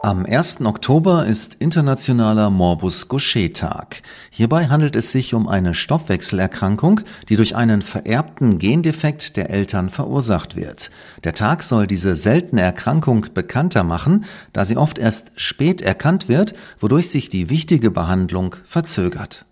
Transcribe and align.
Am 0.00 0.24
1. 0.26 0.60
Oktober 0.60 1.26
ist 1.26 1.54
internationaler 1.54 2.50
Morbus 2.50 3.08
Gaucher-Tag. 3.08 4.02
Hierbei 4.30 4.68
handelt 4.68 4.94
es 4.94 5.10
sich 5.10 5.34
um 5.34 5.48
eine 5.48 5.74
Stoffwechselerkrankung, 5.74 7.00
die 7.28 7.34
durch 7.34 7.56
einen 7.56 7.82
vererbten 7.82 8.58
Gendefekt 8.58 9.36
der 9.36 9.50
Eltern 9.50 9.90
verursacht 9.90 10.54
wird. 10.54 10.92
Der 11.24 11.34
Tag 11.34 11.64
soll 11.64 11.88
diese 11.88 12.14
seltene 12.14 12.62
Erkrankung 12.62 13.26
bekannter 13.34 13.82
machen, 13.82 14.24
da 14.52 14.64
sie 14.64 14.76
oft 14.76 14.98
erst 14.98 15.32
spät 15.34 15.82
erkannt 15.82 16.28
wird, 16.28 16.54
wodurch 16.78 17.10
sich 17.10 17.28
die 17.28 17.50
wichtige 17.50 17.90
Behandlung 17.90 18.54
verzögert. 18.62 19.47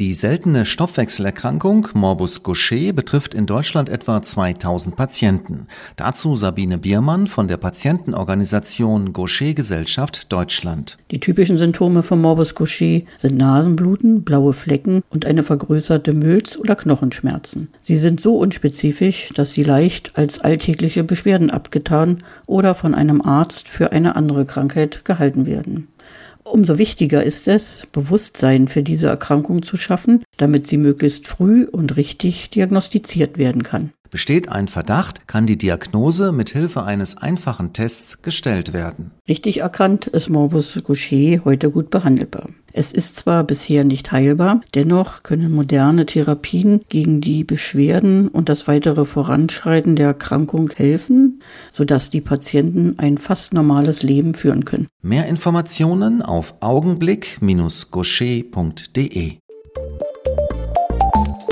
Die 0.00 0.14
seltene 0.14 0.64
Stoffwechselerkrankung 0.64 1.88
Morbus 1.92 2.42
Gaucher 2.42 2.94
betrifft 2.94 3.34
in 3.34 3.44
Deutschland 3.44 3.90
etwa 3.90 4.22
2000 4.22 4.96
Patienten. 4.96 5.66
Dazu 5.96 6.36
Sabine 6.36 6.78
Biermann 6.78 7.26
von 7.26 7.48
der 7.48 7.58
Patientenorganisation 7.58 9.12
Gaucher 9.12 9.52
Gesellschaft 9.52 10.32
Deutschland. 10.32 10.96
Die 11.10 11.20
typischen 11.20 11.58
Symptome 11.58 12.02
von 12.02 12.18
Morbus 12.18 12.54
Gaucher 12.54 13.02
sind 13.18 13.36
Nasenbluten, 13.36 14.24
blaue 14.24 14.54
Flecken 14.54 15.02
und 15.10 15.26
eine 15.26 15.42
vergrößerte 15.42 16.14
Milz- 16.14 16.56
oder 16.56 16.76
Knochenschmerzen. 16.76 17.68
Sie 17.82 17.98
sind 17.98 18.22
so 18.22 18.38
unspezifisch, 18.38 19.28
dass 19.34 19.52
sie 19.52 19.64
leicht 19.64 20.12
als 20.16 20.38
alltägliche 20.38 21.04
Beschwerden 21.04 21.50
abgetan 21.50 22.24
oder 22.46 22.74
von 22.74 22.94
einem 22.94 23.20
Arzt 23.20 23.68
für 23.68 23.92
eine 23.92 24.16
andere 24.16 24.46
Krankheit 24.46 25.04
gehalten 25.04 25.44
werden. 25.44 25.88
Umso 26.44 26.78
wichtiger 26.78 27.22
ist 27.22 27.48
es, 27.48 27.86
Bewusstsein 27.92 28.68
für 28.68 28.82
diese 28.82 29.06
Erkrankung 29.06 29.62
zu 29.62 29.76
schaffen, 29.76 30.24
damit 30.36 30.66
sie 30.66 30.78
möglichst 30.78 31.28
früh 31.28 31.64
und 31.64 31.96
richtig 31.96 32.50
diagnostiziert 32.50 33.38
werden 33.38 33.62
kann. 33.62 33.92
Besteht 34.10 34.48
ein 34.48 34.66
Verdacht, 34.66 35.28
kann 35.28 35.46
die 35.46 35.56
Diagnose 35.56 36.32
mit 36.32 36.50
Hilfe 36.50 36.82
eines 36.82 37.16
einfachen 37.16 37.72
Tests 37.72 38.22
gestellt 38.22 38.72
werden. 38.72 39.12
Richtig 39.28 39.60
erkannt 39.60 40.08
ist 40.08 40.28
Morbus 40.28 40.80
Gaucher 40.84 41.44
heute 41.44 41.70
gut 41.70 41.90
behandelbar. 41.90 42.48
Es 42.72 42.92
ist 42.92 43.16
zwar 43.16 43.42
bisher 43.44 43.84
nicht 43.84 44.12
heilbar, 44.12 44.60
dennoch 44.74 45.22
können 45.22 45.52
moderne 45.52 46.06
Therapien 46.06 46.80
gegen 46.88 47.20
die 47.20 47.44
Beschwerden 47.44 48.28
und 48.28 48.48
das 48.48 48.66
weitere 48.68 49.04
Voranschreiten 49.04 49.96
der 49.96 50.06
Erkrankung 50.06 50.70
helfen, 50.70 51.42
sodass 51.72 52.10
die 52.10 52.20
Patienten 52.20 52.94
ein 52.98 53.18
fast 53.18 53.52
normales 53.52 54.02
Leben 54.02 54.34
führen 54.34 54.64
können. 54.64 54.86
Mehr 55.02 55.26
Informationen 55.26 56.22
auf 56.22 56.54
augenblick-gaucher.de 56.60 59.38